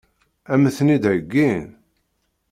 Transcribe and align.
Ad 0.51 0.57
m-ten-id-heggin? 0.61 1.63